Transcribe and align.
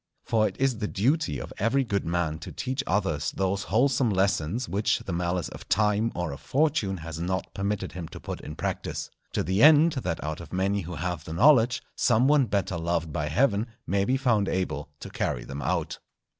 For 0.23 0.47
it 0.47 0.57
is 0.59 0.79
the 0.79 0.87
duty 0.87 1.37
of 1.37 1.53
every 1.59 1.83
good 1.83 2.07
man 2.07 2.39
to 2.39 2.51
teach 2.51 2.83
others 2.87 3.29
those 3.33 3.61
wholesome 3.65 4.09
lessons 4.09 4.67
which 4.67 4.97
the 5.05 5.13
malice 5.13 5.47
of 5.49 5.69
Time 5.69 6.11
or 6.15 6.31
of 6.31 6.41
Fortune 6.41 6.97
has 7.05 7.19
not 7.19 7.53
permitted 7.53 7.91
him 7.91 8.07
to 8.07 8.19
put 8.19 8.41
in 8.41 8.55
practice; 8.55 9.11
to 9.33 9.43
the 9.43 9.61
end, 9.61 9.91
that 9.91 10.23
out 10.23 10.41
of 10.41 10.51
many 10.51 10.81
who 10.81 10.95
have 10.95 11.25
the 11.25 11.33
knowledge, 11.33 11.83
some 11.95 12.27
one 12.27 12.47
better 12.47 12.79
loved 12.79 13.13
by 13.13 13.27
Heaven 13.27 13.67
may 13.85 14.03
be 14.03 14.17
found 14.17 14.49
able 14.49 14.89
to 15.01 15.11
carry 15.11 15.43
them 15.45 15.61
out. 15.61 15.99